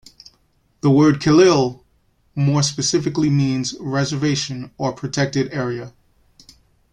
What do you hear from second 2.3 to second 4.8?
more specifically means "reservation"